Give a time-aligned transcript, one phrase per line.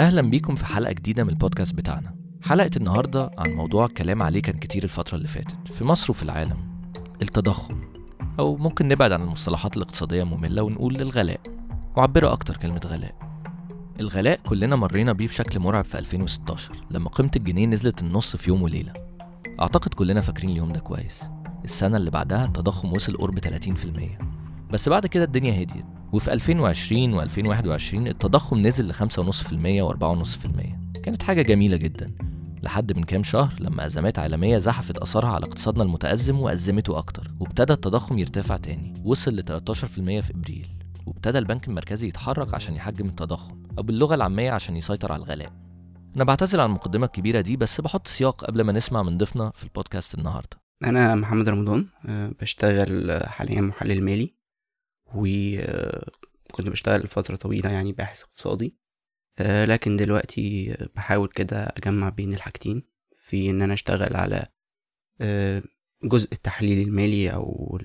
[0.00, 2.14] أهلا بيكم في حلقة جديدة من البودكاست بتاعنا.
[2.42, 5.68] حلقة النهاردة عن موضوع الكلام عليه كان كتير الفترة اللي فاتت.
[5.72, 6.56] في مصر وفي العالم.
[7.22, 7.80] التضخم.
[8.38, 11.40] أو ممكن نبعد عن المصطلحات الاقتصادية المملة ونقول الغلاء.
[11.96, 13.14] وعبره أكتر كلمة غلاء.
[14.00, 18.62] الغلاء كلنا مرينا بيه بشكل مرعب في 2016 لما قيمة الجنيه نزلت النص في يوم
[18.62, 18.92] وليلة.
[19.60, 21.24] أعتقد كلنا فاكرين اليوم ده كويس.
[21.64, 24.18] السنة اللي بعدها التضخم وصل قرب 30%
[24.70, 25.86] بس بعد كده الدنيا هديت.
[26.12, 29.02] وفي 2020 و2021 التضخم نزل ل 5.5%
[29.94, 32.12] و4.5% كانت حاجة جميلة جدا.
[32.62, 37.72] لحد من كام شهر لما أزمات عالمية زحفت أثرها على اقتصادنا المتأزم وأزمته أكتر وابتدى
[37.72, 38.94] التضخم يرتفع تاني.
[39.04, 40.68] وصل ل 13% في إبريل.
[41.06, 45.52] وابتدى البنك المركزي يتحرك عشان يحجم التضخم أو باللغة العامية عشان يسيطر على الغلاء.
[46.16, 49.64] أنا بعتذر عن المقدمة الكبيرة دي بس بحط سياق قبل ما نسمع من ضيفنا في
[49.64, 50.66] البودكاست النهاردة.
[50.84, 54.35] أنا محمد رمضان أه، بشتغل حاليا محلل مالي.
[55.14, 58.76] وكنت بشتغل لفترة طويلة يعني باحث اقتصادي.
[59.38, 64.46] أه، لكن دلوقتي بحاول كده أجمع بين الحاجتين في إن أنا أشتغل على
[65.20, 65.62] أه،
[66.04, 67.78] جزء التحليل المالي أو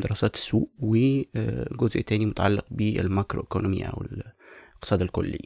[0.00, 5.40] دراسات السوق وجزء تاني متعلق بالماكرو إيكونومي أو الاقتصاد الكلي.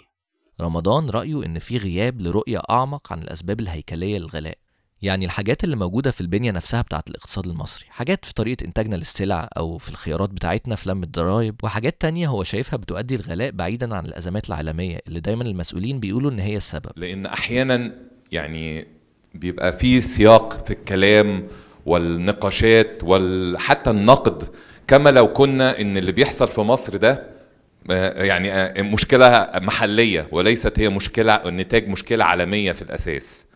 [0.61, 4.59] رمضان رأيه إن في غياب لرؤية أعمق عن الأسباب الهيكلية للغلاء.
[5.03, 7.85] يعني الحاجات اللي موجودة في البنية نفسها بتاعة الاقتصاد المصري.
[7.89, 12.43] حاجات في طريقة إنتاجنا للسلع أو في الخيارات بتاعتنا في لم الضرايب وحاجات تانية هو
[12.43, 16.91] شايفها بتؤدي الغلاء بعيدا عن الأزمات العالمية اللي دايما المسؤولين بيقولوا إن هي السبب.
[16.97, 17.93] لأن أحيانا
[18.33, 18.87] يعني
[19.35, 21.49] بيبقى في سياق في الكلام
[21.87, 24.43] والنقاشات وحتى النقد
[24.89, 27.27] كما لو كنا إن اللي بيحصل في مصر ده
[27.91, 33.47] آه، يعني آه، مشكلة محلية وليست هي مشكلة نتاج مشكلة عالمية في الأساس.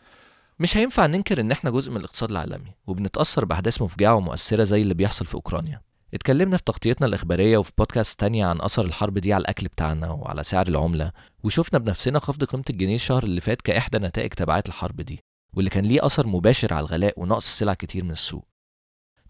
[0.58, 4.94] مش هينفع ننكر إن إحنا جزء من الاقتصاد العالمي وبنتأثر بأحداث مفجعة ومؤثرة زي اللي
[4.94, 5.80] بيحصل في أوكرانيا.
[6.14, 10.44] اتكلمنا في تغطيتنا الإخبارية وفي بودكاست تانية عن أثر الحرب دي على الأكل بتاعنا وعلى
[10.44, 11.12] سعر العملة
[11.44, 15.18] وشفنا بنفسنا خفض قيمة الجنيه الشهر اللي فات كإحدى نتائج تبعات الحرب دي
[15.54, 18.48] واللي كان ليه أثر مباشر على الغلاء ونقص سلع كتير من السوق.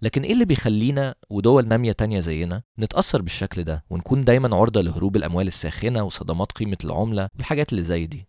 [0.03, 5.17] لكن إيه اللي بيخلينا ودول نامية تانية زينا نتأثر بالشكل ده ونكون دايما عرضة لهروب
[5.17, 8.29] الأموال الساخنة وصدمات قيمة العملة والحاجات اللي زي دي؟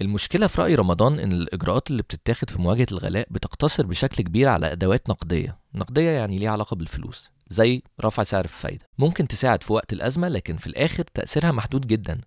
[0.00, 4.72] المشكلة في رأي رمضان إن الإجراءات اللي بتتاخد في مواجهة الغلاء بتقتصر بشكل كبير على
[4.72, 5.58] أدوات نقدية.
[5.74, 10.56] نقدية يعني ليها علاقة بالفلوس زي رفع سعر الفايدة ممكن تساعد في وقت الأزمة لكن
[10.56, 12.20] في الآخر تأثيرها محدود جدا.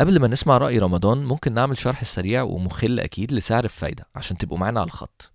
[0.00, 4.58] قبل ما نسمع رأي رمضان ممكن نعمل شرح سريع ومخل أكيد لسعر الفايدة عشان تبقوا
[4.58, 5.32] معانا على الخط.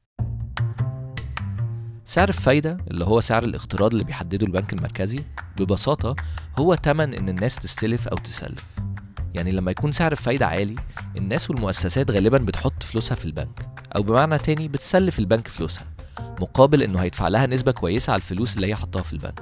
[2.05, 5.19] سعر الفايدة اللي هو سعر الاقتراض اللي بيحدده البنك المركزي
[5.57, 6.15] ببساطة
[6.59, 8.78] هو تمن إن الناس تستلف أو تسلف.
[9.33, 10.75] يعني لما يكون سعر الفايدة عالي
[11.17, 15.85] الناس والمؤسسات غالبا بتحط فلوسها في البنك أو بمعنى تاني بتسلف البنك فلوسها
[16.19, 19.39] مقابل إنه هيدفع لها نسبة كويسة على الفلوس اللي هي حطها في البنك.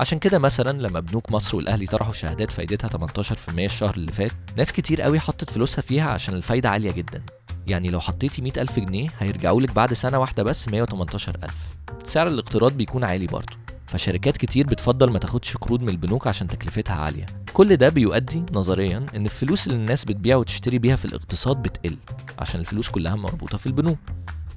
[0.00, 4.72] عشان كده مثلا لما بنوك مصر والأهلي طرحوا شهادات فايدتها 18% الشهر اللي فات ناس
[4.72, 7.22] كتير قوي حطت فلوسها فيها عشان الفايدة عالية جدا.
[7.66, 11.68] يعني لو حطيتي 100 ألف جنيه هيرجعوا لك بعد سنة واحدة بس 118 ألف.
[12.04, 13.56] سعر الاقتراض بيكون عالي برضه.
[13.86, 17.26] فشركات كتير بتفضل ما تاخدش قروض من البنوك عشان تكلفتها عالية.
[17.60, 21.96] كل ده بيؤدي نظريا إن الفلوس اللي الناس بتبيع وتشتري بيها في الاقتصاد بتقل
[22.38, 23.98] عشان الفلوس كلها مربوطة في البنوك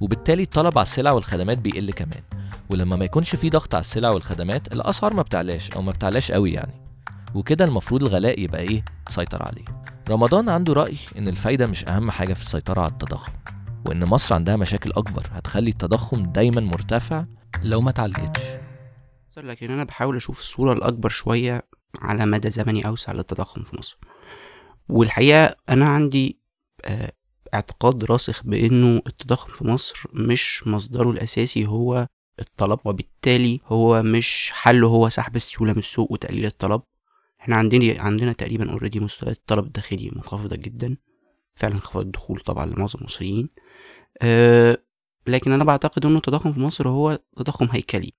[0.00, 2.20] وبالتالي الطلب على السلع والخدمات بيقل كمان.
[2.70, 6.52] ولما ما يكونش في ضغط على السلع والخدمات الأسعار ما بتعلاش أو ما بتعلاش قوي
[6.52, 6.72] يعني.
[7.34, 9.64] وكده المفروض الغلاء يبقى إيه؟ تسيطر عليه.
[10.10, 13.32] رمضان عنده رأي إن الفايدة مش أهم حاجة في السيطرة على التضخم
[13.86, 17.24] وإن مصر عندها مشاكل أكبر هتخلي التضخم دايما مرتفع
[17.62, 18.42] لو ما اتعالجتش
[19.36, 21.62] لكن أنا بحاول أشوف الصورة الأكبر شوية.
[22.00, 23.98] على مدى زمني أوسع للتضخم في مصر.
[24.88, 26.38] والحقيقة أنا عندي
[26.84, 27.12] آه،
[27.54, 32.08] اعتقاد راسخ بإنه التضخم في مصر مش مصدره الأساسي هو
[32.40, 36.82] الطلب وبالتالي هو مش حله هو سحب السيولة من السوق وتقليل الطلب.
[37.40, 40.96] إحنا عندنا عندنا تقريبا already مستويات الطلب الداخلي منخفضة جدا.
[41.54, 43.48] فعلا انخفض الدخول طبعا لمعظم المصريين.
[44.22, 44.78] أه
[45.26, 48.12] لكن أنا بعتقد إنه التضخم في مصر هو تضخم هيكلي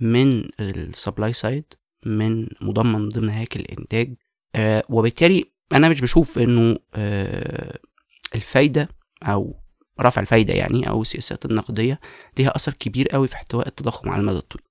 [0.00, 1.64] من ال supply side
[2.06, 4.14] من مضمن ضمن هيكل الإنتاج.
[4.54, 7.78] أه وبالتالي أنا مش بشوف إنه أه
[8.34, 8.88] الفايدة
[9.22, 9.54] أو
[10.00, 12.00] رفع الفايدة يعني أو السياسات النقدية
[12.38, 14.64] ليها أثر كبير قوي في احتواء التضخم على المدى الطويل.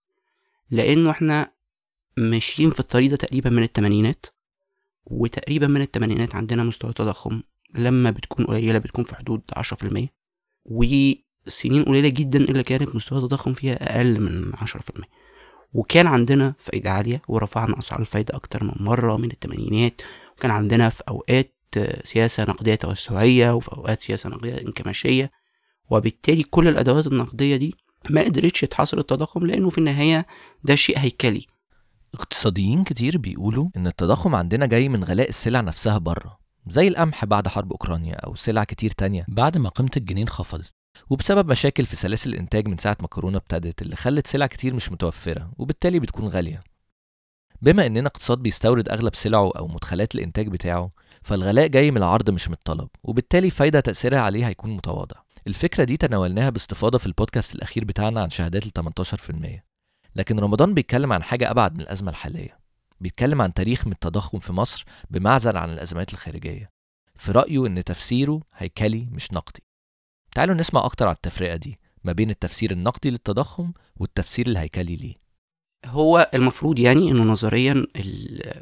[0.71, 1.51] لأنه إحنا
[2.18, 4.25] ماشيين في الطريق ده تقريبا من الثمانينات
[5.06, 7.42] وتقريبا من الثمانينات عندنا مستوى تضخم
[7.75, 10.07] لما بتكون قليلة بتكون في حدود 10%
[10.65, 14.57] وسنين قليلة جدا اللي كانت مستوى التضخم فيها أقل من 10%
[15.73, 20.01] وكان عندنا فايدة عالية ورفعنا أسعار الفايدة أكتر من مرة من الثمانينات
[20.38, 21.56] وكان عندنا في أوقات
[22.03, 25.31] سياسة نقدية توسعية وفي أوقات سياسة نقدية انكماشية.
[25.89, 27.75] وبالتالي كل الأدوات النقدية دي
[28.09, 30.25] ما قدرتش تحاصر التضخم لأنه في النهاية
[30.63, 31.45] ده شيء هيكلي.
[32.13, 36.38] اقتصاديين كتير بيقولوا إن التضخم عندنا جاي من غلاء السلع نفسها بره
[36.68, 40.73] زي القمح بعد حرب أوكرانيا أو سلع كتير تانية بعد ما قيمة الجنيه انخفضت.
[41.09, 44.92] وبسبب مشاكل في سلاسل الإنتاج من ساعة ما كورونا ابتدت اللي خلت سلع كتير مش
[44.92, 46.63] متوفرة وبالتالي بتكون غالية.
[47.62, 50.92] بما إننا اقتصاد بيستورد أغلب سلعه أو مدخلات الإنتاج بتاعه
[51.24, 55.15] فالغلاء جاي من العرض مش من الطلب وبالتالي فايدة تأثيرها عليه هيكون متواضع
[55.47, 58.71] الفكرة دي تناولناها باستفاضة في البودكاست الأخير بتاعنا عن شهادات ال
[59.59, 59.65] 18%
[60.15, 62.59] لكن رمضان بيتكلم عن حاجة أبعد من الأزمة الحالية.
[63.00, 66.69] بيتكلم عن تاريخ من التضخم في مصر بمعزل عن الأزمات الخارجية.
[67.15, 69.63] في رأيه إن تفسيره هيكلي مش نقدي.
[70.35, 75.15] تعالوا نسمع أكتر على التفرقة دي ما بين التفسير النقدي للتضخم والتفسير الهيكلي ليه.
[75.85, 77.87] هو المفروض يعني إنه نظريا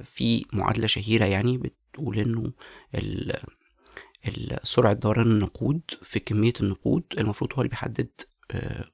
[0.04, 2.52] في معادلة شهيرة يعني بتقول إنه
[4.64, 8.10] سرعة دوران النقود في كمية النقود المفروض هو اللي بيحدد
[8.52, 8.86] آه،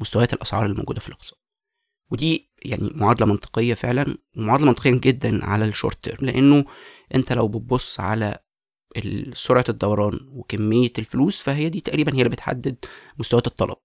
[0.00, 1.38] مستويات الأسعار الموجودة في الاقتصاد
[2.10, 6.64] ودي يعني معادلة منطقية فعلا ومعادلة منطقية جدا على ال short term لأنه
[7.14, 8.38] أنت لو بتبص على
[9.34, 12.76] سرعة الدوران وكمية الفلوس فهي دي تقريبا هي اللي بتحدد
[13.18, 13.76] مستويات الطلب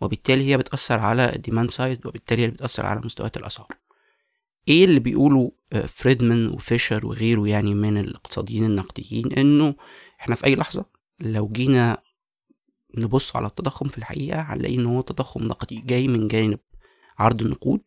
[0.00, 3.68] وبالتالي هي بتأثر على ال demand side وبالتالي هي اللي بتأثر على مستويات الأسعار.
[4.68, 5.52] إيه اللي بيقوله
[5.88, 9.74] فريدمان وفيشر وغيره يعني من الاقتصاديين النقديين؟ إنه
[10.20, 10.84] إحنا في أي لحظة
[11.20, 11.98] لو جينا
[12.98, 16.58] نبص على التضخم في الحقيقة هنلاقي إن هو تضخم نقدي جاي من جانب
[17.18, 17.80] عرض النقود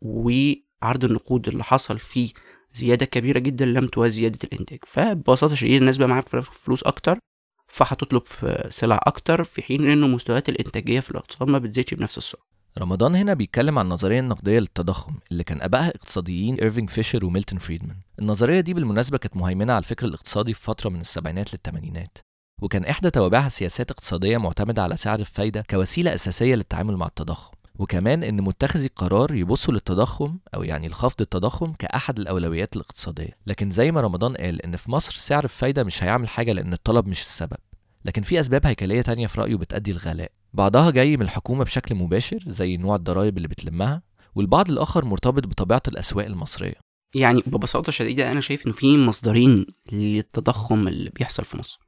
[0.00, 2.30] وعرض النقود اللي حصل فيه
[2.74, 4.78] زيادة كبيرة جدا لم توازي زيادة الإنتاج.
[4.86, 7.18] فببساطة شديدة الناس بقى معاها فلوس أكتر
[7.66, 8.22] فهتطلب
[8.68, 12.42] سلع أكتر في حين إنه مستويات الإنتاجية في الاقتصاد ما بتزيدش بنفس السرعة.
[12.78, 17.96] رمضان هنا بيتكلم عن النظرية النقدية للتضخم اللي كان أبائها اقتصاديين إيرفينج فيشر وميلتون فريدمان.
[18.18, 22.18] النظرية دي بالمناسبة كانت مهيمنة على الفكر الاقتصادي في فترة من السبعينات للثمانينات
[22.62, 27.52] وكان إحدى توابعها سياسات اقتصادية معتمدة على سعر الفايدة كوسيلة أساسية للتعامل مع التضخم.
[27.78, 33.36] وكمان إن متخذي القرار يبصوا للتضخم أو يعني لخفض التضخم كأحد الأولويات الاقتصادية.
[33.46, 37.08] لكن زي ما رمضان قال إن في مصر سعر الفايدة مش هيعمل حاجة لأن الطلب
[37.08, 37.56] مش السبب.
[38.04, 40.32] لكن في أسباب هيكلية تانية في رأيه بتأدي الغلاء.
[40.52, 44.02] بعضها جاي من الحكومة بشكل مباشر زي نوع الضرائب اللي بتلمها
[44.34, 46.74] والبعض الآخر مرتبط بطبيعة الأسواق المصرية.
[47.14, 51.80] يعني ببساطة شديدة أنا شايف إن في مصدرين للتضخم اللي بيحصل في مصر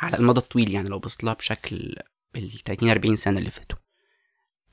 [0.00, 1.96] على المدى الطويل يعني لو بصيت لها بشكل
[2.36, 3.78] ال 30 40 سنة اللي فاتوا.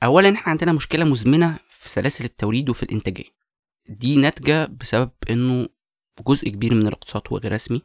[0.02, 3.24] أولا إحنا عندنا مشكلة مزمنة في سلاسل التوريد وفي الإنتاجية.
[3.88, 5.68] دي ناتجة بسبب إنه
[6.26, 7.82] جزء كبير من الاقتصاد هو غير رسمي.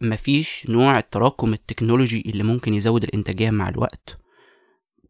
[0.00, 4.18] مفيش نوع التراكم التكنولوجي اللي ممكن يزود الإنتاجية مع الوقت.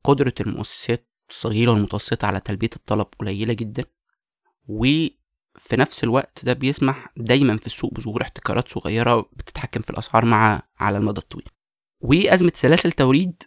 [0.04, 3.84] قدرة المؤسسات الصغيرة والمتوسطة على تلبية الطلب قليلة جدا.
[4.68, 10.62] وفي نفس الوقت ده بيسمح دايما في السوق بظهور احتكارات صغيرة بتتحكم في الأسعار مع
[10.80, 11.48] على المدى الطويل.
[12.00, 13.42] وأزمة سلاسل توريد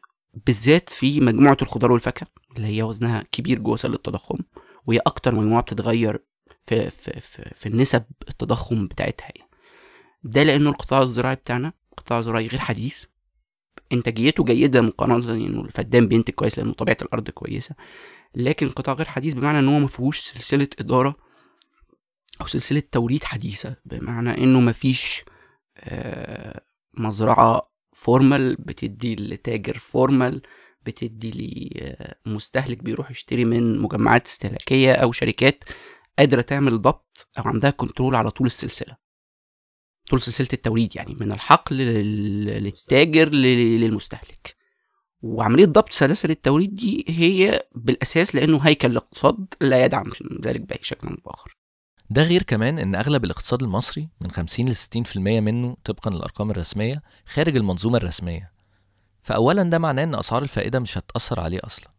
[0.45, 2.27] بالذات في مجموعة الخضار والفاكهة.
[2.57, 4.37] اللي هي وزنها كبير جوه سلة التضخم
[4.85, 6.23] وهي أكتر مجموعة بتتغير
[6.61, 9.49] في, في, في, في النسب التضخم بتاعتها يعني.
[10.23, 13.05] ده لأنه القطاع الزراعي بتاعنا قطاع زراعي غير حديث.
[13.91, 17.75] إنتاجيته جيدة مقارنة انه الفدان بينتج كويس لأنه طبيعة الأرض كويسة.
[18.35, 21.15] لكن قطاع غير حديث بمعنى إن هو ما فيهوش سلسلة إدارة
[22.41, 23.75] أو سلسلة توريد حديثة.
[23.85, 25.23] بمعنى إنه ما فيش
[25.77, 26.61] آه،
[26.93, 30.41] مزرعة formal بتدي لتاجر formal
[30.85, 31.31] بتدي
[32.25, 35.63] لمستهلك بيروح يشتري من مجمعات استهلاكية أو شركات
[36.19, 38.97] قادرة تعمل ضبط أو عندها control على طول السلسلة.
[40.09, 44.55] طول سلسلة التوريد يعني من الحقل لل- للتاجر لل- للمستهلك.
[45.21, 50.09] وعملية ضبط سلاسل التوريد دي هي بالأساس لأنه هيكل الاقتصاد لا يدعم
[50.45, 51.57] ذلك بأي شكل أو بآخر.
[52.09, 57.01] ده غير كمان إن أغلب الاقتصاد المصري من 50 ل 60% منه طبقا للأرقام الرسمية
[57.25, 58.51] خارج المنظومة الرسمية.
[59.23, 61.91] فاولا ده معناه إن أسعار الفائدة مش هتأثر عليه أصلا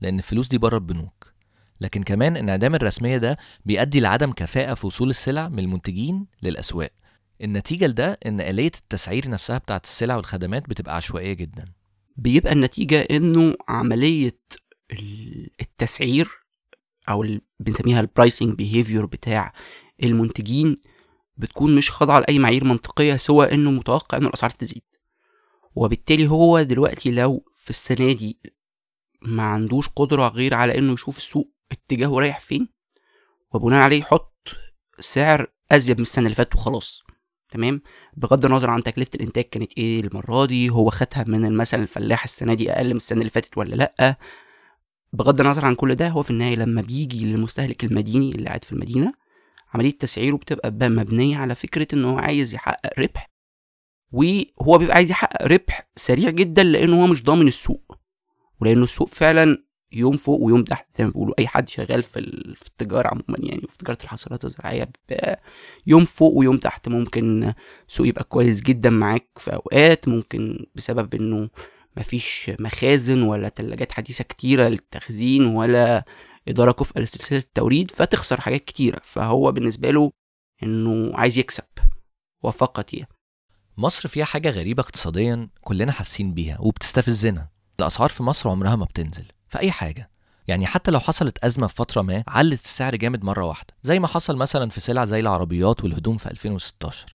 [0.00, 1.32] لأن الفلوس دي بره البنوك.
[1.80, 6.90] لكن كمان انعدام الرسمية ده بيؤدي لعدم كفاءة في وصول السلع من المنتجين للأسواق.
[7.42, 11.64] النتيجة لده إن آلية التسعير نفسها بتاعت السلع والخدمات بتبقى عشوائية جدا.
[12.16, 14.38] بيبقى النتيجة إنه عملية
[14.92, 16.28] ال- التسعير
[17.08, 19.52] اللي بنسميها ال pricing behavior بتاع
[20.02, 20.76] المنتجين
[21.36, 24.82] بتكون مش خاضعة لأي معايير منطقية سوى إنه متوقع ان الأسعار تزيد.
[25.74, 28.38] وبالتالي هو دلوقتي لو في السنة دي
[29.22, 32.68] ما عندوش قدرة غير على إنه يشوف السوق اتجاهه رايح فين
[33.54, 34.34] وبناء عليه يحط
[35.00, 37.02] سعر أزيد من السنة اللي فاتت وخلاص.
[37.50, 37.82] تمام؟
[38.16, 42.54] بغض النظر عن تكلفة الإنتاج كانت إيه المرة دي هو خدها من مثلا الفلاح السنة
[42.54, 44.16] دي أقل من السنة اللي فاتت ولا لأ؟
[45.12, 48.72] بغض النظر عن كل ده هو في النهاية لما بيجي للمستهلك المديني اللي قاعد في
[48.72, 49.12] المدينة
[49.74, 53.29] عملية تسعيره بتبقى بقى مبنية على فكرة إن هو عايز يحقق ربح
[54.12, 57.98] وهو بيبقى عايز يحقق ربح سريع جدا لأنه هو مش ضامن السوق.
[58.60, 62.20] ولأنه السوق فعلا يوم فوق ويوم تحت زي ما بيقولوا أي حد شغال في
[62.56, 64.90] في التجارة عموما يعني وفي تجارة الحصولات الزراعية
[65.86, 66.88] يوم فوق ويوم تحت.
[66.88, 67.52] ممكن
[67.88, 70.08] سوق يبقى كويس جدا معاك في أوقات.
[70.08, 71.48] ممكن بسبب إنه
[71.96, 76.04] مفيش مخازن ولا تلاجات حديثة كتيرة للتخزين ولا
[76.48, 79.00] إدارة كفء لسلسلة التوريد فتخسر حاجات كتيرة.
[79.04, 80.10] فهو بالنسبة له
[80.62, 81.64] إنه عايز يكسب.
[82.42, 83.08] وفقط يعني.
[83.76, 87.48] مصر فيها حاجة غريبة اقتصاديا كلنا حاسين بيها وبتستفزنا
[87.80, 90.10] الأسعار في مصر عمرها ما بتنزل في أي حاجة.
[90.48, 94.06] يعني حتى لو حصلت أزمة في فترة ما علت السعر جامد مرة واحدة زي ما
[94.06, 97.06] حصل مثلا في سلع زي العربيات والهدوم في 2016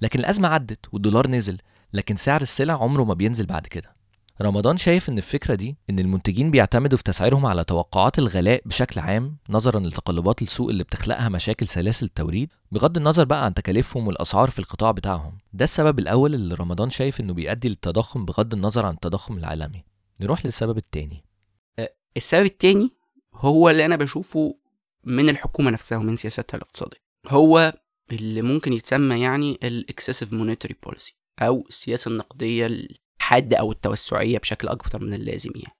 [0.00, 1.58] لكن الأزمة عدت والدولار نزل
[1.92, 3.97] لكن سعر السلع عمره ما بينزل بعد كده.
[4.42, 9.36] رمضان شايف إن الفكرة دي إن المنتجين بيعتمدوا في تسعيرهم على توقعات الغلاء بشكل عام
[9.48, 14.58] نظرا لتقلبات السوق اللي بتخلقها مشاكل سلاسل التوريد بغض النظر بقى عن تكاليفهم والأسعار في
[14.58, 15.38] القطاع بتاعهم.
[15.52, 19.84] ده السبب الأول اللي رمضان شايف إنه بيؤدي للتضخم بغض النظر عن التضخم العالمي.
[20.20, 21.24] نروح للسبب التاني.
[22.16, 22.90] السبب التاني
[23.34, 24.54] هو اللي أنا بشوفه
[25.04, 27.02] من الحكومة نفسها ومن سياستها الاقتصادية.
[27.28, 27.72] هو
[28.12, 32.66] اللي ممكن يتسمى يعني ال excessive monetary policy أو السياسة النقدية
[33.28, 35.74] الحاده أو التوسعية بشكل أكبر من اللازم يعني.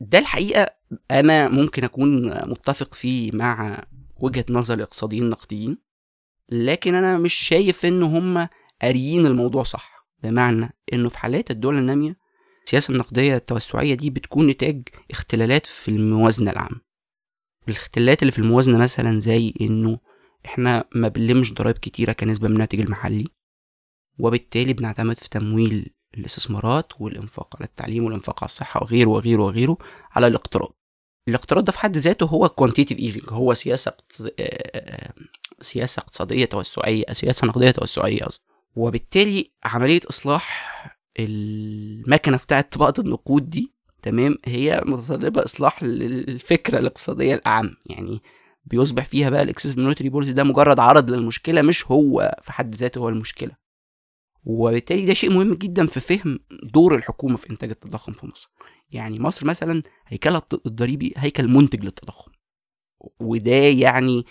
[0.00, 0.74] ده الحقيقة
[1.10, 3.84] أنا ممكن أكون متفق فيه مع
[4.16, 5.78] وجهة نظر الاقتصاديين النقديين
[6.48, 8.48] لكن أنا مش شايف إن هم
[8.82, 10.06] قاريين الموضوع صح.
[10.22, 12.16] بمعنى إنه في حالات الدول النامية
[12.64, 16.80] السياسة النقدية التوسعية دي بتكون نتاج اختلالات في الموازنة العامة.
[17.68, 19.98] الاختلالات اللي في الموازنة مثلا زي إنه
[20.46, 23.26] إحنا ما بنلمش ضرائب كتيرة كنسبة من الناتج المحلي
[24.18, 29.78] وبالتالي بنعتمد في تمويل الاستثمارات والإنفاق على التعليم والإنفاق على الصحة وغيره وغيره وغيره
[30.12, 30.72] على الاقتراض.
[31.28, 35.12] الاقتراض ده في حد ذاته هو quantitative easing هو سياسة اقتص- آه،
[35.60, 38.44] سياسة اقتصادية توسعية سياسة نقدية توسعية قصدي.
[38.76, 40.70] وبالتالي عملية إصلاح
[41.18, 47.76] المكنة بتاعت طباعة النقود دي تمام هي متطلبة إصلاح للفكره الاقتصادية الأعم.
[47.86, 48.22] يعني
[48.64, 52.74] بيصبح فيها بقى ال excess monetary policy ده مجرد عرض للمشكلة مش هو في حد
[52.74, 53.52] ذاته هو المشكلة.
[54.44, 58.50] وبالتالي ده شيء مهم جدا في فهم دور الحكومة في إنتاج التضخم في مصر.
[58.90, 62.32] يعني مصر مثلا هيكلها الضريبي هيكل منتج للتضخم.
[63.20, 64.26] وده يعني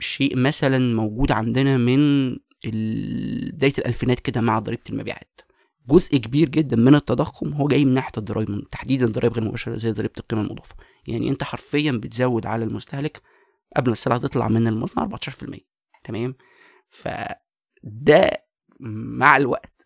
[0.00, 2.30] شيء مثلا موجود عندنا من
[3.52, 5.40] بداية الألفينات كده مع ضريبة المبيعات.
[5.88, 9.92] جزء كبير جدا من التضخم هو جاي من ناحية الضرائب تحديدا الضرائب غير المباشره زي
[9.92, 10.74] ضريبة القيمة المضافة.
[11.06, 13.22] يعني أنت حرفيا بتزود على المستهلك
[13.76, 15.58] قبل ما السلعة تطلع من المصنع 14%
[16.04, 16.34] تمام؟
[16.88, 18.47] فده
[18.80, 19.84] مع الوقت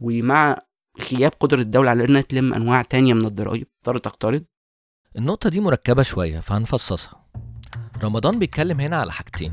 [0.00, 0.56] ومع
[1.12, 3.66] غياب قدرة الدولة على إنها تلم أنواع تانية من الضرائب.
[3.82, 4.44] تضطر تقترض.
[5.18, 7.26] النقطة دي مركبة شوية فهنفصصها.
[8.02, 9.52] رمضان بيتكلم هنا على حاجتين.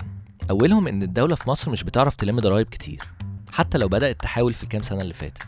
[0.50, 3.02] أولهم إن الدولة في مصر مش بتعرف تلم ضرايب كتير
[3.52, 5.48] حتى لو بدأت تحاول في الكام سنة اللي فاتت.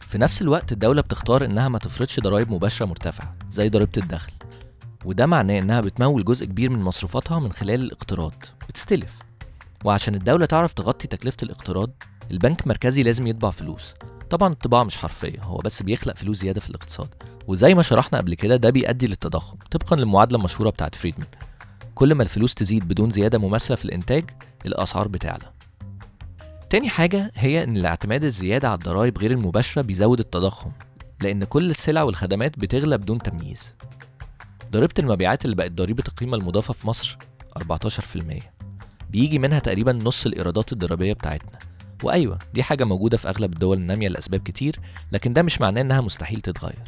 [0.00, 4.32] في نفس الوقت الدولة بتختار إنها ما تفرضش ضرايب مباشرة مرتفعة زي ضريبة الدخل.
[5.04, 8.34] وده معناه إنها بتمول جزء كبير من مصروفاتها من خلال الاقتراض.
[8.68, 9.18] بتستلف.
[9.84, 11.90] وعشان الدولة تعرف تغطي تكلفة الاقتراض
[12.30, 13.94] البنك المركزي لازم يطبع فلوس.
[14.30, 17.08] طبعا الطباعة مش حرفية هو بس بيخلق فلوس زيادة في الاقتصاد.
[17.46, 21.28] وزي ما شرحنا قبل كده ده بيؤدي للتضخم طبقا للمعادلة المشهورة بتاعت فريدمان.
[21.94, 24.30] كل ما الفلوس تزيد بدون زيادة مماثلة في الإنتاج
[24.66, 25.52] الأسعار بتعلى.
[26.70, 30.70] تاني حاجة هي إن الاعتماد الزيادة على الضرائب غير المباشرة بيزود التضخم
[31.22, 33.74] لأن كل السلع والخدمات بتغلى بدون تمييز.
[34.70, 37.18] ضريبة المبيعات اللي بقت ضريبة القيمة المضافة في مصر
[37.58, 38.59] 14%
[39.10, 41.58] بيجي منها تقريبا نص الإيرادات الضريبية بتاعتنا.
[42.02, 44.76] وأيوة دي حاجة موجودة في أغلب الدول النامية لأسباب كتير
[45.12, 46.78] لكن ده مش معناه إنها مستحيل تتغير.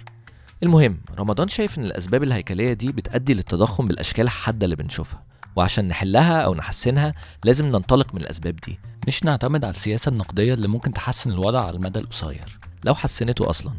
[0.63, 5.23] المهم رمضان شايف إن الأسباب الهيكلية دي بتؤدي للتضخم بالأشكال الحادة اللي بنشوفها.
[5.57, 7.15] وعشان نحلها أو نحسنها
[7.45, 8.79] لازم ننطلق من الأسباب دي.
[9.07, 12.59] مش نعتمد على السياسة النقدية اللي ممكن تحسن الوضع على المدى القصير.
[12.85, 13.73] لو حسنته أصلا.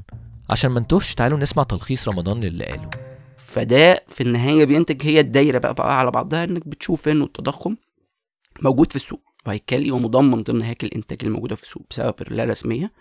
[0.49, 2.89] عشان ما نتوهش تعالوا نسمع تلخيص رمضان للي قاله.
[3.37, 7.75] فده في النهاية بينتج هي الدايرة بقى, بقى على بعضها إنك بتشوف انه التضخم.
[8.61, 12.91] موجود في السوق وهيكلي ومضمن ضمن هياكل الإنتاج الموجودة في السوق بسبب اللا رسمية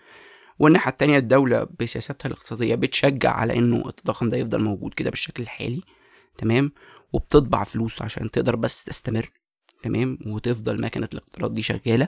[0.59, 5.81] والناحية التانية الدولة بسياستها الاقتصادية بتشجع على إنه التضخم ده يفضل موجود كده بالشكل الحالي
[6.37, 6.71] تمام؟
[7.13, 9.31] وبتطبع فلوس عشان تقدر بس تستمر
[9.83, 12.07] تمام؟ وتفضل مكنة الاقتراض دي شغالة.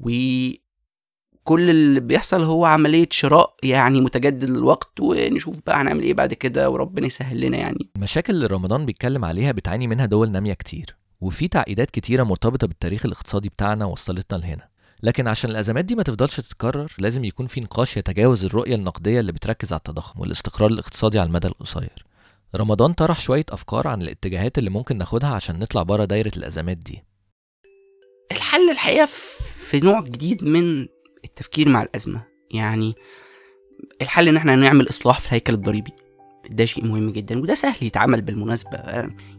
[0.00, 6.70] وكل اللي بيحصل هو عملية شراء يعني متجدد للوقت ونشوف بقى هنعمل إيه بعد كده
[6.70, 7.90] وربنا يسهل لنا يعني.
[7.96, 10.96] المشاكل اللي رمضان بيتكلم عليها بتعاني منها دول نامية كتير.
[11.20, 14.68] وفي تعقيدات كتيرة مرتبطة بالتاريخ الاقتصادي بتاعنا وصلتنا لهنا.
[15.02, 19.32] لكن عشان الأزمات دي ما تفضلش تتكرر لازم يكون في نقاش يتجاوز الرؤية النقدية اللي
[19.32, 22.06] بتركز على التضخم والاستقرار الاقتصادي على المدى القصير.
[22.56, 27.04] رمضان طرح شوية أفكار عن الاتجاهات اللي ممكن ناخدها عشان نطلع بره دايرة الأزمات دي.
[28.32, 29.06] الحل الحقيقة
[29.70, 30.86] في نوع جديد من
[31.24, 32.22] التفكير مع الأزمة.
[32.50, 32.94] يعني
[34.02, 35.92] الحل إن إحنا نعمل إصلاح في الهيكل الضريبي.
[36.50, 38.78] ده شيء مهم جدا وده سهل يتعمل بالمناسبة.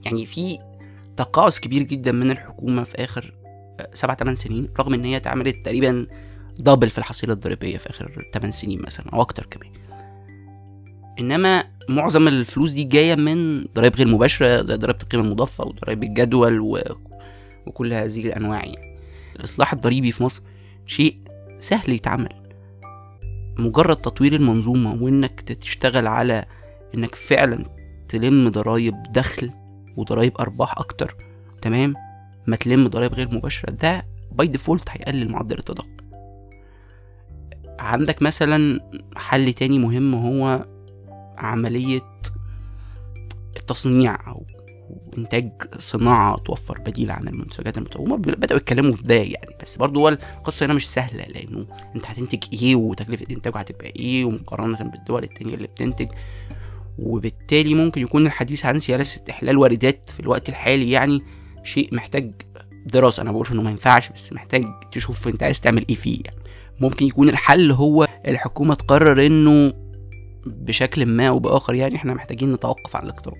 [0.05, 0.57] يعني في
[1.19, 3.33] تقاعس كبير جدا من الحكومة في آخر
[3.79, 6.07] آه، سبع ثمان سنين رغم إن هي اتعملت تقريبا
[6.59, 9.71] دبل في الحصيلة الضريبية في آخر 8 سنين مثلا أو أكتر كمان.
[11.19, 16.59] إنما معظم الفلوس دي جاية من ضرائب غير مباشرة زي ضريبة القيمة المضافة وضرائب الجدول
[16.59, 16.79] و...
[17.67, 18.97] وكل هذه الأنواع يعني.
[19.35, 20.41] الإصلاح الضريبي في مصر
[20.85, 21.17] شيء
[21.59, 22.33] سهل يتعمل.
[23.57, 26.45] مجرد تطوير المنظومة وإنك تشتغل على
[26.95, 27.65] إنك فعلا
[28.09, 29.58] تلم ضرايب دخل
[29.99, 31.15] وضرايب أرباح أكتر
[31.61, 31.93] تمام؟
[32.47, 35.97] ما تلم ضرايب غير مباشرة ده by default هيقلل معدل التضخم.
[37.79, 38.79] عندك مثلا
[39.15, 40.65] حل تاني مهم هو
[41.37, 42.01] عملية
[43.57, 44.45] التصنيع أو
[45.17, 50.09] إنتاج صناعة توفر بديل عن المنتجات المترومة بدأوا يتكلموا في ده يعني بس برضه هو
[50.09, 51.65] القصة هنا مش سهلة لأنه
[51.95, 56.07] أنت هتنتج إيه وتكلفة إنتاجه هتبقى إيه ومقارنة بالدول التانية اللي بتنتج.
[57.03, 61.21] وبالتالي ممكن يكون الحديث عن سياسة إحلال واردات في الوقت الحالي يعني
[61.63, 62.31] شيء محتاج
[62.85, 63.21] دراسة.
[63.21, 66.37] أنا بقولش إنه ما ينفعش بس محتاج تشوف أنت عايز تعمل إيه فيه يعني.
[66.79, 69.73] ممكن يكون الحل هو الحكومة تقرر إنه
[70.45, 73.37] بشكل ما أو بآخر يعني إحنا محتاجين نتوقف عن الإقتراض.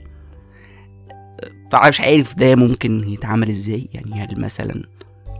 [1.71, 4.21] طبعا مش عارف ده ممكن يتعمل إزاي يعني.
[4.21, 4.83] هل مثلا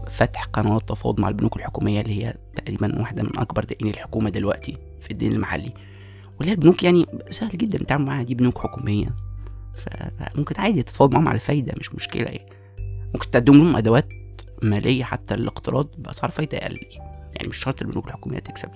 [0.08, 4.78] فتح قنوات تفاوض مع البنوك الحكومية اللي هي تقريبا واحدة من أكبر دائني الحكومة دلوقتي
[5.00, 5.72] في الدين المحلي
[6.40, 9.16] واللي هي البنوك يعني سهل جدا التعامل معاها دي بنوك حكومية.
[9.74, 12.50] فممكن عادي تتفاوض معاهم على الفايدة مش مشكلة يعني.
[13.14, 14.12] ممكن تقدم لهم أدوات
[14.62, 16.78] مالية حتى الاقتراض بأسعار فايدة أقل.
[17.34, 18.70] يعني مش شرط البنوك الحكومية تكسب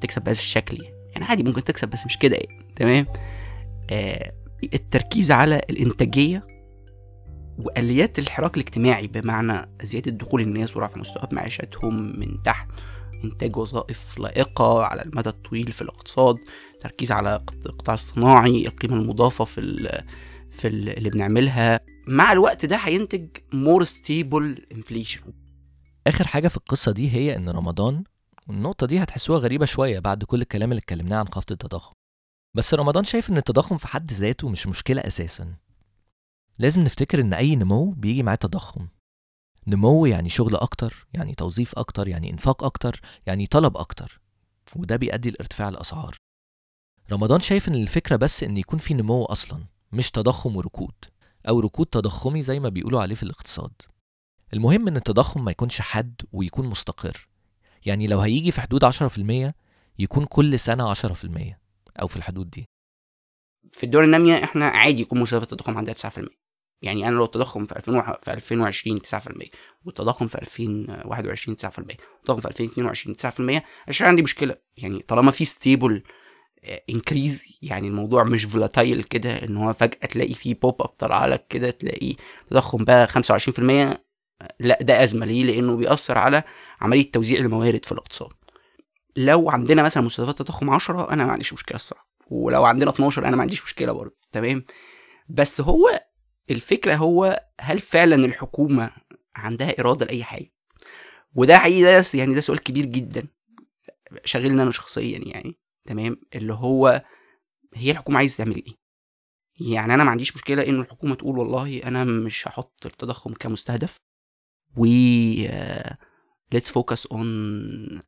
[0.00, 0.96] تكسب بهذا الشكل يعني.
[1.12, 3.06] يعني عادي ممكن تكسب بس مش كده يعني تمام؟
[3.90, 4.32] آه
[4.74, 6.46] التركيز على الإنتاجية
[7.58, 12.68] وآليات الحراك الاجتماعي بمعنى زيادة دخول الناس ورفع مستويات معيشتهم من تحت
[13.24, 16.36] إنتاج وظائف لائقة على المدى الطويل في الاقتصاد
[16.80, 20.04] تركيز على القطاع الصناعي القيمة المضافة في ال
[20.50, 21.80] في ال اللي بنعملها.
[22.06, 25.20] مع الوقت ده هينتج more stable inflation
[26.06, 28.04] آخر حاجة في القصة دي هي إن رمضان
[28.48, 31.92] والنقطة دي هتحسوها غريبة شوية بعد كل الكلام اللي اتكلمناه عن خفض التضخم.
[32.56, 35.54] بس رمضان شايف إن التضخم في حد ذاته مش مشكلة أساسا.
[36.58, 38.88] لازم نفتكر إن أي نمو بيجي معاه تضخم.
[39.66, 44.20] نمو يعني شغل أكتر يعني توظيف أكتر يعني إنفاق أكتر يعني طلب أكتر.
[44.76, 46.16] وده بيؤدي لارتفاع الأسعار.
[47.12, 50.94] رمضان شايف إن الفكرة بس إن يكون في نمو أصلا مش تضخم وركود
[51.48, 53.72] أو ركود تضخمي زي ما بيقولوا عليه في الاقتصاد.
[54.54, 57.28] المهم إن التضخم ما يكونش حاد ويكون مستقر.
[57.86, 59.54] يعني لو هيجي في حدود 10%
[59.98, 61.58] يكون كل سنة 10%
[62.00, 62.68] أو في الحدود دي.
[63.72, 66.41] في الدول النامية إحنا عادي يكون مستوى التضخم عندها 9%
[66.82, 69.48] يعني أنا لو التضخم في 2000 في 2020 9%
[69.84, 71.64] والتضخم في 2021 9%
[72.18, 73.16] والتضخم في 2022
[73.58, 74.56] 9% مش عندي مشكلة.
[74.76, 76.02] يعني طالما في stable
[76.90, 81.46] increase يعني الموضوع مش volatile كده إن هو فجأة تلاقي في pop up طالع لك
[81.48, 82.16] كده تلاقي
[82.50, 83.96] تضخم بقى 25%
[84.60, 85.26] لأ ده أزمة.
[85.26, 86.42] ليه؟ لأنه بيأثر على
[86.80, 88.30] عملية توزيع الموارد في الاقتصاد.
[89.16, 92.08] لو عندنا مثلا مستويات تضخم 10 أنا ما عنديش مشكلة الصراحة.
[92.26, 94.16] ولو عندنا 12 أنا ما عنديش مشكلة برضه.
[94.32, 94.64] تمام؟
[95.28, 96.00] بس هو
[96.50, 98.90] الفكرة هو هل فعلا الحكومة
[99.36, 100.52] عندها إرادة لأي حاجة؟
[101.34, 103.26] وده حقيقي ده يعني ده سؤال كبير جدا
[104.24, 107.02] شاغلني أنا شخصيا يعني تمام؟ اللي هو
[107.74, 108.82] هي الحكومة عايزة تعمل إيه؟
[109.60, 113.96] يعني أنا ما عنديش مشكلة ان الحكومة تقول والله أنا مش هحط التضخم كمستهدف
[114.76, 114.84] و
[116.52, 118.02] let's focus on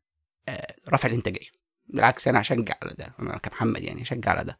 [0.88, 1.48] رفع الإنتاجية.
[1.86, 4.58] بالعكس أنا هشجع على ده أنا كمحمد يعني هشجع على ده.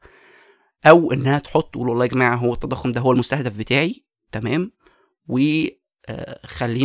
[0.87, 4.73] أو إنها تحط تقول والله يا جماعة هو التضخم ده هو المستهدف بتاعي تمام؟
[5.29, 5.39] و
[6.09, 6.41] آه،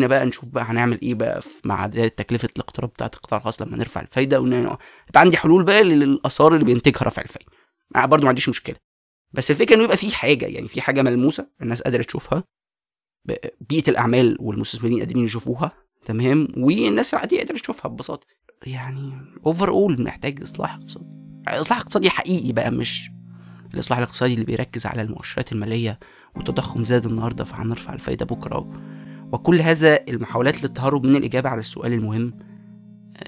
[0.08, 4.40] بقى نشوف بقى هنعمل إيه بقى مع تكلفة الاقتراض بتاعت القطاع الخاص لما نرفع الفايدة
[5.10, 7.52] يبقى عندي حلول بقى للآثار اللي بينتجها رفع الفايدة.
[8.06, 8.76] برضه ما عنديش مشكلة.
[9.34, 12.44] بس الفكرة إنه يبقى في حاجة يعني في حاجة ملموسة الناس قادرة تشوفها.
[13.70, 15.72] بيئة الأعمال والمستثمرين قادرين يشوفوها
[16.06, 18.28] تمام؟ والناس العادية قادرة تشوفها ببساطة.
[18.66, 19.14] يعني
[19.46, 21.06] overall محتاج إصلاح اقتصادي.
[21.48, 23.10] إصلاح اقتصادي حقيقي بقى مش
[23.74, 26.00] الإصلاح الاقتصادي اللي بيركز على المؤشرات المالية
[26.36, 28.70] والتضخم زاد النهارده فهنرفع الفايدة بكرة.
[29.32, 32.34] وكل هذا المحاولات للتهرب من الإجابة على السؤال المهم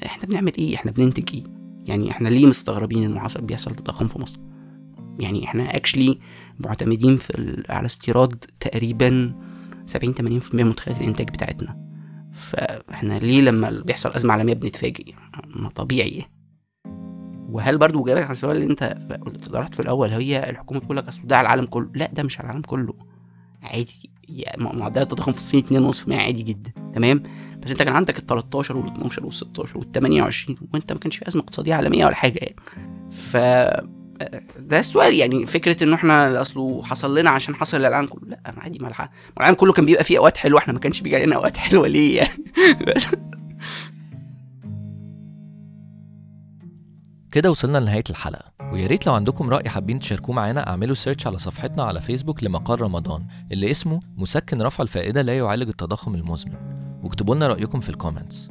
[0.06, 1.44] إحنا بنعمل إيه؟ إحنا بننتج إيه؟
[1.86, 4.40] يعني إحنا ليه مستغربين انه حصل بيحصل تضخم في مصر؟
[5.20, 6.20] يعني إحنا actually
[6.60, 9.34] معتمدين في على استيراد تقريبا
[9.86, 10.22] 70 80%
[10.56, 11.78] من مدخلات الإنتاج بتاعتنا.
[12.34, 15.14] فإحنا ليه لما بيحصل أزمة عالمية بنتفاجئ؟
[15.56, 16.26] ما طبيعي.
[17.52, 18.98] وهل برضو جايبك على السؤال اللي انت
[19.52, 21.90] طرحت في الأول هي الحكومة تقول لك أصل ده على العالم كله.
[21.96, 22.94] لا ده مش على العالم كله.
[23.64, 24.10] عادي.
[24.58, 26.72] معدل التضخم في الصين 2.5% عادي جدا.
[26.96, 27.24] تمام؟
[27.64, 31.18] بس انت كان عندك ال 13 وال 12 وال 16 وال 28 وانت ما كانش
[31.18, 32.56] في أزمة اقتصادية عالمية ولا حاجة يعني.
[33.12, 33.38] ف
[34.60, 38.30] ده السؤال يعني فكرة إنه إحنا اصله حصل لنا عشان حصل للعالم كله.
[38.30, 41.36] لا عادي ما العالم كله كان بيبقى فيه أوقات حلوة إحنا ما كانش بيجي علينا
[41.36, 42.44] أوقات حلوة ليه يعني؟
[47.32, 48.52] كده وصلنا لنهاية الحلقة.
[48.74, 52.82] ويا ريت لو عندكم رأي حابين تشاركوه معانا اعملوا search على صفحتنا على فيسبوك لمقال
[52.82, 56.56] رمضان اللي اسمه مسكن رفع الفائدة لا يعالج التضخم المزمن.
[57.04, 58.50] واكتبوا لنا رأيكم في ال comments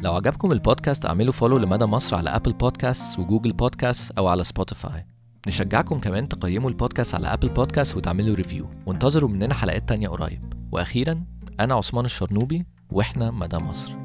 [0.00, 4.44] لو عجبكم البودكاست اعملوا follow لمدى مصر على Apple Podcast و Google Podcast أو على
[4.44, 5.06] Spotify
[5.46, 10.52] نشجعكم كمان تقيموا البودكاست على Apple Podcast وتعملوا review وانتظروا مننا حلقات تانية قريب.
[10.72, 11.24] وأخيرا
[11.60, 14.01] أنا عثمان الشرنوبي وإحنا مدى مصر.